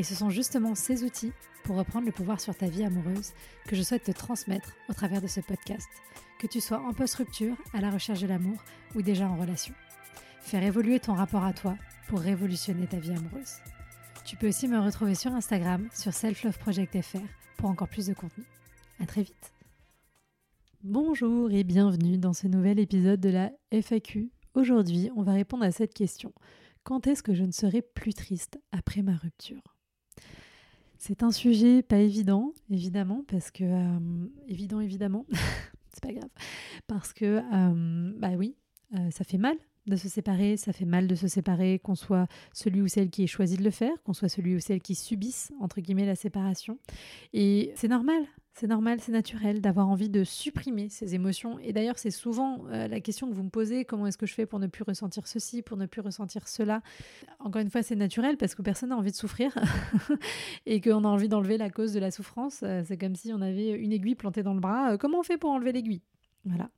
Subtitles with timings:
[0.00, 3.34] Et ce sont justement ces outils pour reprendre le pouvoir sur ta vie amoureuse
[3.66, 5.90] que je souhaite te transmettre au travers de ce podcast,
[6.38, 8.56] que tu sois en post-rupture, à la recherche de l'amour
[8.94, 9.74] ou déjà en relation.
[10.40, 11.76] Faire évoluer ton rapport à toi
[12.08, 13.56] pour révolutionner ta vie amoureuse.
[14.24, 17.18] Tu peux aussi me retrouver sur Instagram, sur selfloveproject.fr
[17.58, 18.44] pour encore plus de contenu.
[19.00, 19.52] À très vite.
[20.82, 24.30] Bonjour et bienvenue dans ce nouvel épisode de la FAQ.
[24.54, 26.32] Aujourd'hui, on va répondre à cette question.
[26.84, 29.60] Quand est-ce que je ne serai plus triste après ma rupture?
[31.00, 33.64] C'est un sujet pas évident, évidemment, parce que.
[33.64, 35.24] Euh, évident, évidemment,
[35.94, 36.28] c'est pas grave.
[36.86, 38.54] Parce que, euh, bah oui,
[38.94, 39.56] euh, ça fait mal
[39.90, 43.24] de se séparer, ça fait mal de se séparer, qu'on soit celui ou celle qui
[43.24, 46.14] ait choisi de le faire, qu'on soit celui ou celle qui subisse, entre guillemets, la
[46.14, 46.78] séparation.
[47.32, 51.58] Et c'est normal, c'est normal, c'est naturel d'avoir envie de supprimer ces émotions.
[51.60, 54.34] Et d'ailleurs, c'est souvent euh, la question que vous me posez, comment est-ce que je
[54.34, 56.82] fais pour ne plus ressentir ceci, pour ne plus ressentir cela?
[57.38, 59.54] Encore une fois, c'est naturel parce que personne n'a envie de souffrir
[60.66, 62.60] et qu'on a envie d'enlever la cause de la souffrance.
[62.62, 64.92] Euh, c'est comme si on avait une aiguille plantée dans le bras.
[64.92, 66.02] Euh, comment on fait pour enlever l'aiguille?
[66.44, 66.70] Voilà.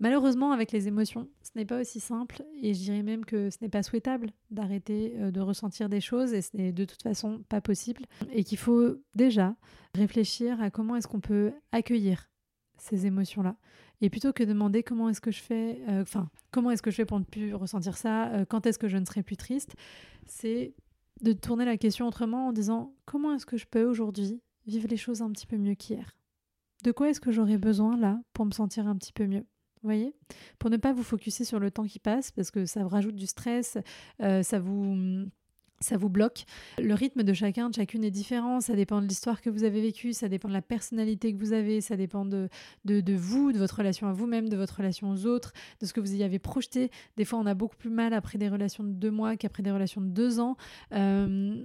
[0.00, 3.58] Malheureusement, avec les émotions, ce n'est pas aussi simple et je dirais même que ce
[3.62, 7.42] n'est pas souhaitable d'arrêter euh, de ressentir des choses et ce n'est de toute façon
[7.48, 9.54] pas possible et qu'il faut déjà
[9.94, 12.28] réfléchir à comment est-ce qu'on peut accueillir
[12.76, 13.56] ces émotions-là.
[14.00, 16.90] Et plutôt que de demander comment est-ce que je fais, euh, enfin, comment est-ce que
[16.90, 19.36] je fais pour ne plus ressentir ça, euh, quand est-ce que je ne serai plus
[19.36, 19.74] triste,
[20.26, 20.74] c'est
[21.22, 24.96] de tourner la question autrement en disant comment est-ce que je peux aujourd'hui vivre les
[24.96, 26.16] choses un petit peu mieux qu'hier
[26.84, 29.44] de quoi est-ce que j'aurais besoin là pour me sentir un petit peu mieux
[29.84, 30.14] vous voyez?
[30.58, 33.16] Pour ne pas vous focuser sur le temps qui passe, parce que ça vous rajoute
[33.16, 33.76] du stress,
[34.22, 35.28] euh, ça vous
[35.84, 36.44] ça vous bloque.
[36.78, 38.60] Le rythme de chacun, de chacune est différent.
[38.60, 41.52] Ça dépend de l'histoire que vous avez vécue, ça dépend de la personnalité que vous
[41.52, 42.48] avez, ça dépend de,
[42.84, 46.00] de, vous, de votre relation à vous-même, de votre relation aux autres, de ce que
[46.00, 46.90] vous y avez projeté.
[47.16, 49.70] Des fois, on a beaucoup plus mal après des relations de deux mois qu'après des
[49.70, 50.56] relations de deux ans.
[50.92, 51.62] Euh,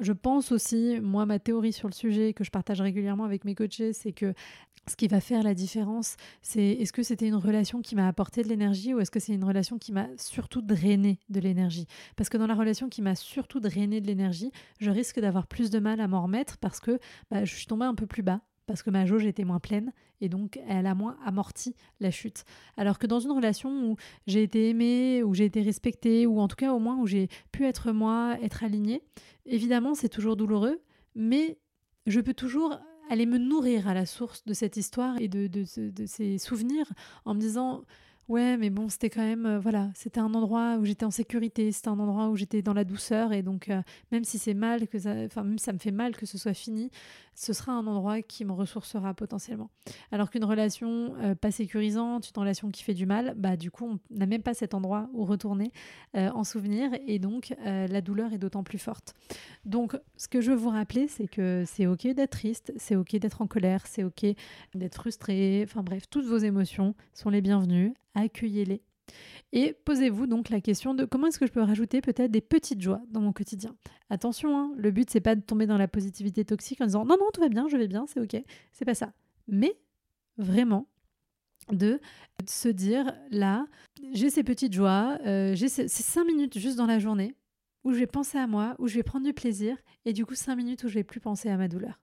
[0.00, 3.54] je pense aussi, moi, ma théorie sur le sujet que je partage régulièrement avec mes
[3.54, 4.34] coachés, c'est que
[4.88, 8.42] ce qui va faire la différence, c'est est-ce que c'était une relation qui m'a apporté
[8.42, 11.86] de l'énergie ou est-ce que c'est une relation qui m'a surtout drainé de l'énergie?
[12.16, 15.70] Parce que dans la relation qui m'a surtout drainé de l'énergie, je risque d'avoir plus
[15.70, 16.98] de mal à m'en remettre parce que
[17.30, 19.92] bah, je suis tombée un peu plus bas, parce que ma jauge était moins pleine
[20.20, 22.44] et donc elle a moins amorti la chute.
[22.76, 23.96] Alors que dans une relation où
[24.26, 27.28] j'ai été aimée, où j'ai été respectée, ou en tout cas au moins où j'ai
[27.50, 29.02] pu être moi, être alignée,
[29.46, 30.80] évidemment c'est toujours douloureux,
[31.14, 31.58] mais
[32.06, 32.78] je peux toujours
[33.10, 35.64] aller me nourrir à la source de cette histoire et de
[36.06, 36.90] ces souvenirs
[37.24, 37.84] en me disant
[38.32, 41.70] Ouais, mais bon, c'était quand même, euh, voilà, c'était un endroit où j'étais en sécurité,
[41.70, 44.88] c'était un endroit où j'étais dans la douceur, et donc euh, même si c'est mal,
[44.88, 46.90] que ça, même ça me fait mal que ce soit fini,
[47.34, 49.68] ce sera un endroit qui me ressourcera potentiellement.
[50.12, 53.84] Alors qu'une relation euh, pas sécurisante, une relation qui fait du mal, bah du coup,
[53.84, 55.70] on n'a même pas cet endroit où retourner
[56.14, 59.14] en souvenir, et donc la douleur est d'autant plus forte.
[59.66, 63.16] Donc, ce que je veux vous rappeler, c'est que c'est ok d'être triste, c'est ok
[63.16, 64.24] d'être en colère, c'est ok
[64.74, 68.82] d'être frustré, enfin bref, toutes vos émotions sont les bienvenues accueillez-les.
[69.52, 72.80] Et posez-vous donc la question de comment est-ce que je peux rajouter peut-être des petites
[72.80, 73.76] joies dans mon quotidien.
[74.08, 77.16] Attention, hein, le but c'est pas de tomber dans la positivité toxique en disant non
[77.18, 79.12] non tout va bien, je vais bien, c'est ok, c'est pas ça.
[79.48, 79.78] Mais
[80.38, 80.88] vraiment
[81.70, 82.00] de
[82.46, 83.66] se dire là,
[84.12, 87.36] j'ai ces petites joies, euh, j'ai ces, cinq minutes juste dans la journée
[87.84, 90.34] où je vais penser à moi, où je vais prendre du plaisir, et du coup
[90.34, 92.00] cinq minutes où je vais plus penser à ma douleur.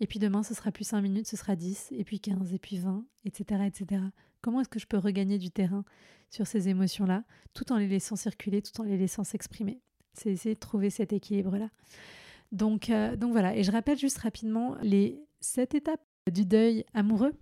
[0.00, 2.58] Et puis demain, ce sera plus 5 minutes, ce sera 10, et puis 15, et
[2.58, 3.62] puis 20, etc.
[3.66, 4.02] etc.
[4.40, 5.84] Comment est-ce que je peux regagner du terrain
[6.30, 9.80] sur ces émotions-là, tout en les laissant circuler, tout en les laissant s'exprimer?
[10.14, 11.68] C'est essayer de trouver cet équilibre-là.
[12.50, 16.02] Donc, euh, donc voilà, et je rappelle juste rapidement les sept étapes
[16.32, 17.32] du deuil amoureux.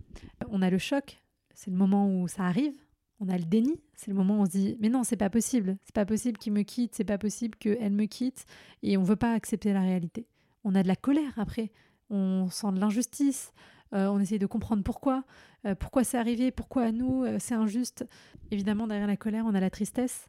[0.49, 1.23] On a le choc,
[1.53, 2.73] c'est le moment où ça arrive.
[3.21, 5.29] On a le déni, c'est le moment où on se dit mais non, c'est pas
[5.29, 8.45] possible, c'est pas possible qu'il me quitte, c'est pas possible qu'elle me quitte,
[8.81, 10.27] et on veut pas accepter la réalité.
[10.63, 11.71] On a de la colère après,
[12.09, 13.53] on sent de l'injustice,
[13.93, 15.23] euh, on essaye de comprendre pourquoi,
[15.65, 18.05] euh, pourquoi c'est arrivé, pourquoi à nous euh, c'est injuste.
[18.51, 20.27] Évidemment, derrière la colère, on a la tristesse,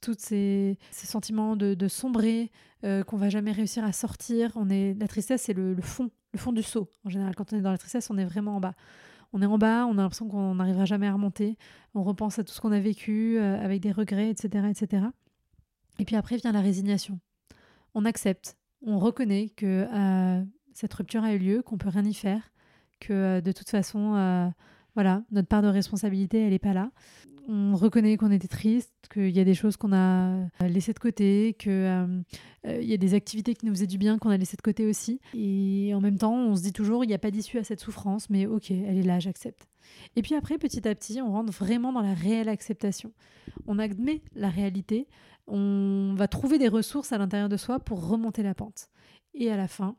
[0.00, 2.50] tous ces, sentiments de, sombrer,
[2.82, 4.52] qu'on va jamais réussir à sortir.
[4.54, 6.88] On est, la tristesse, c'est le, fond, le fond du seau.
[7.04, 8.74] En général, quand on est dans la tristesse, on est vraiment en bas.
[9.32, 11.58] On est en bas, on a l'impression qu'on n'arrivera jamais à remonter.
[11.94, 15.06] On repense à tout ce qu'on a vécu avec des regrets, etc., etc.
[15.98, 17.18] Et puis après vient la résignation.
[17.94, 19.86] On accepte, on reconnaît que
[20.78, 22.52] cette rupture a eu lieu, qu'on peut rien y faire,
[23.00, 24.52] que de toute façon,
[24.94, 26.90] voilà, notre part de responsabilité, elle n'est pas là
[27.48, 30.98] on reconnaît qu'on était triste, qu'il y a des choses qu'on a euh, laissées de
[30.98, 32.20] côté, qu'il euh,
[32.66, 34.86] euh, y a des activités qui nous faisaient du bien qu'on a laissées de côté
[34.86, 35.18] aussi.
[35.34, 37.80] Et en même temps, on se dit toujours, il n'y a pas d'issue à cette
[37.80, 39.66] souffrance, mais ok, elle est là, j'accepte.
[40.14, 43.12] Et puis après, petit à petit, on rentre vraiment dans la réelle acceptation.
[43.66, 45.08] On admet la réalité,
[45.46, 48.90] on va trouver des ressources à l'intérieur de soi pour remonter la pente.
[49.32, 49.96] Et à la fin,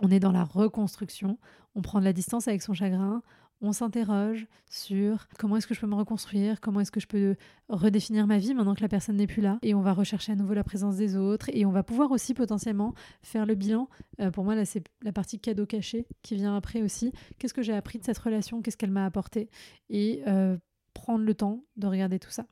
[0.00, 1.38] on est dans la reconstruction,
[1.74, 3.22] on prend de la distance avec son chagrin,
[3.60, 7.36] on s'interroge sur comment est-ce que je peux me reconstruire, comment est-ce que je peux
[7.68, 9.58] redéfinir ma vie maintenant que la personne n'est plus là.
[9.62, 11.48] Et on va rechercher à nouveau la présence des autres.
[11.52, 13.88] Et on va pouvoir aussi potentiellement faire le bilan.
[14.20, 17.12] Euh, pour moi, là, c'est la partie cadeau caché qui vient après aussi.
[17.38, 18.60] Qu'est-ce que j'ai appris de cette relation?
[18.60, 19.48] Qu'est-ce qu'elle m'a apporté?
[19.88, 20.58] Et euh,
[20.94, 22.46] prendre le temps de regarder tout ça.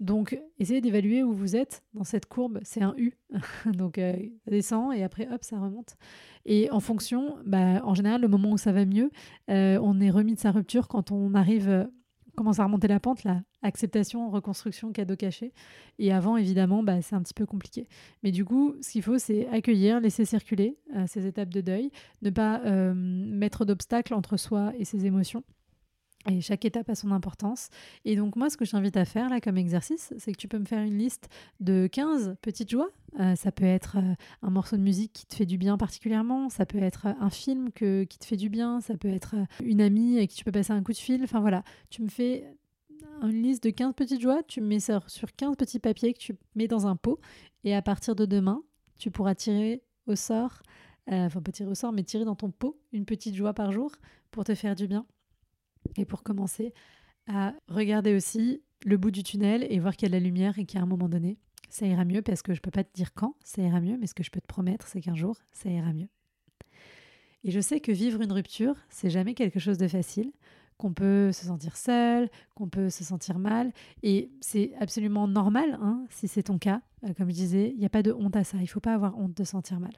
[0.00, 2.60] Donc, essayez d'évaluer où vous êtes dans cette courbe.
[2.62, 3.18] C'est un U.
[3.66, 4.14] Donc, euh,
[4.44, 5.96] ça descend et après, hop, ça remonte.
[6.46, 9.10] Et en fonction, bah, en général, le moment où ça va mieux,
[9.50, 11.84] euh, on est remis de sa rupture quand on arrive, euh,
[12.36, 13.42] commence à remonter la pente, là.
[13.62, 15.52] Acceptation, reconstruction, cadeau caché.
[15.98, 17.88] Et avant, évidemment, bah, c'est un petit peu compliqué.
[18.22, 20.78] Mais du coup, ce qu'il faut, c'est accueillir, laisser circuler
[21.08, 21.90] ces étapes de deuil,
[22.22, 22.60] ne pas
[22.94, 25.42] mettre d'obstacles entre soi et ses émotions
[26.28, 27.68] et chaque étape a son importance.
[28.04, 30.48] Et donc moi, ce que je t'invite à faire là comme exercice, c'est que tu
[30.48, 31.28] peux me faire une liste
[31.60, 32.90] de 15 petites joies.
[33.18, 36.50] Euh, ça peut être euh, un morceau de musique qui te fait du bien particulièrement,
[36.50, 39.64] ça peut être un film que, qui te fait du bien, ça peut être euh,
[39.64, 41.22] une amie avec qui tu peux passer un coup de fil.
[41.24, 42.44] Enfin voilà, tu me fais
[43.22, 46.18] une liste de 15 petites joies, tu me mets ça sur 15 petits papiers que
[46.18, 47.18] tu mets dans un pot.
[47.64, 48.62] Et à partir de demain,
[48.98, 50.62] tu pourras tirer au sort,
[51.06, 53.92] enfin pas tirer au sort, mais tirer dans ton pot une petite joie par jour
[54.30, 55.06] pour te faire du bien.
[55.98, 56.72] Et pour commencer,
[57.26, 60.58] à regarder aussi le bout du tunnel et voir qu'il y a de la lumière
[60.58, 61.36] et qu'à un moment donné,
[61.68, 63.98] ça ira mieux parce que je ne peux pas te dire quand ça ira mieux,
[63.98, 66.08] mais ce que je peux te promettre, c'est qu'un jour, ça ira mieux.
[67.44, 70.32] Et je sais que vivre une rupture, c'est jamais quelque chose de facile,
[70.76, 73.72] qu'on peut se sentir seul, qu'on peut se sentir mal,
[74.02, 76.80] et c'est absolument normal hein, si c'est ton cas.
[77.04, 78.80] Euh, comme je disais, il n'y a pas de honte à ça, il ne faut
[78.80, 79.92] pas avoir honte de sentir mal.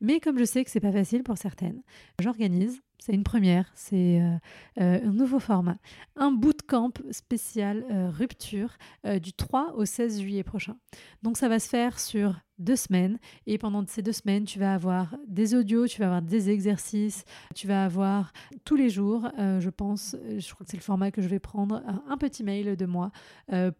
[0.00, 1.82] Mais comme je sais que c'est pas facile pour certaines,
[2.20, 4.36] j'organise c'est une première, c'est euh,
[4.80, 5.76] euh, un nouveau format.
[6.14, 8.76] Un bootcamp spécial euh, rupture
[9.20, 10.76] du 3 au 16 juillet prochain.
[11.24, 14.72] Donc ça va se faire sur deux semaines et pendant ces deux semaines, tu vas
[14.74, 17.24] avoir des audios, tu vas avoir des exercices,
[17.56, 18.32] tu vas avoir
[18.64, 21.82] tous les jours, je pense, je crois que c'est le format que je vais prendre,
[22.08, 23.10] un petit mail de moi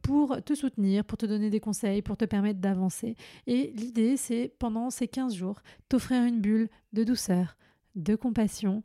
[0.02, 3.14] pour te soutenir, pour te donner des conseils, pour te permettre d'avancer.
[3.46, 7.56] Et l'idée, c'est pendant ces 15 jours, t'offrir une bulle de douceur,
[7.94, 8.82] de compassion,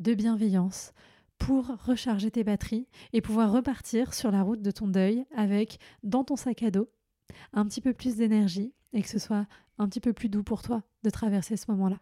[0.00, 0.92] de bienveillance
[1.38, 6.24] pour recharger tes batteries et pouvoir repartir sur la route de ton deuil avec dans
[6.24, 6.90] ton sac à dos
[7.52, 9.46] un petit peu plus d'énergie et que ce soit
[9.78, 12.00] un petit peu plus doux pour toi de traverser ce moment-là.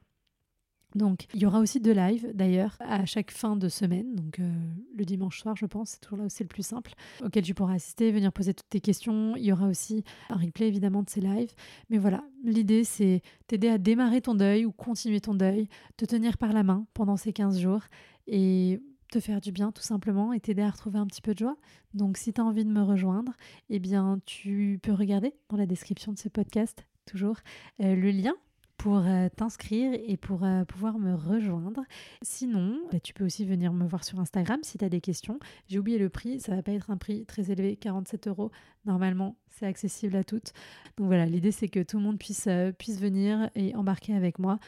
[0.94, 4.50] Donc, il y aura aussi deux lives d'ailleurs à chaque fin de semaine, donc euh,
[4.96, 6.92] le dimanche soir, je pense, c'est toujours là où c'est le plus simple,
[7.22, 9.36] auquel tu pourras assister, venir poser toutes tes questions.
[9.36, 11.52] Il y aura aussi un replay évidemment de ces lives.
[11.90, 16.38] Mais voilà, l'idée c'est t'aider à démarrer ton deuil ou continuer ton deuil, te tenir
[16.38, 17.82] par la main pendant ces 15 jours
[18.26, 18.80] et
[19.10, 21.56] te faire du bien tout simplement et t'aider à retrouver un petit peu de joie.
[21.94, 23.32] Donc si tu as envie de me rejoindre,
[23.68, 27.36] eh bien tu peux regarder dans la description de ce podcast toujours
[27.80, 28.34] euh, le lien
[28.78, 31.82] pour euh, t'inscrire et pour euh, pouvoir me rejoindre.
[32.22, 35.40] Sinon, bah, tu peux aussi venir me voir sur Instagram si tu as des questions.
[35.66, 38.50] J'ai oublié le prix, ça va pas être un prix très élevé, 47 euros.
[38.86, 40.52] Normalement, c'est accessible à toutes.
[40.96, 44.38] Donc voilà, l'idée c'est que tout le monde puisse, euh, puisse venir et embarquer avec
[44.38, 44.58] moi.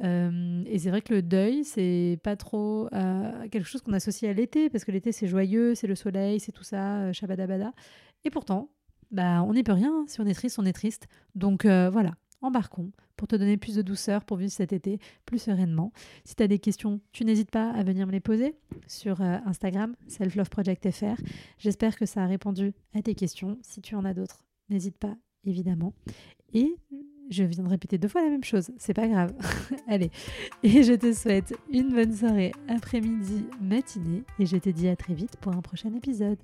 [0.00, 2.88] et c'est vrai que le deuil, c'est pas trop
[3.50, 6.52] quelque chose qu'on associe à l'été, parce que l'été c'est joyeux, c'est le soleil, c'est
[6.52, 7.72] tout ça, shabadabada.
[8.24, 8.70] Et pourtant,
[9.10, 10.04] bah, on n'y peut rien.
[10.06, 11.08] Si on est triste, on est triste.
[11.34, 15.92] Donc voilà, embarquons pour te donner plus de douceur pour vivre cet été plus sereinement.
[16.24, 18.54] Si tu as des questions, tu n'hésites pas à venir me les poser
[18.86, 21.20] sur euh, Instagram, selfloveprojectfr.
[21.58, 23.58] J'espère que ça a répondu à tes questions.
[23.62, 25.94] Si tu en as d'autres, n'hésite pas, évidemment.
[26.54, 26.76] Et
[27.30, 29.34] je viens de répéter deux fois la même chose, c'est pas grave.
[29.86, 30.10] Allez,
[30.62, 35.14] et je te souhaite une bonne soirée, après-midi, matinée, et je te dis à très
[35.14, 36.38] vite pour un prochain épisode.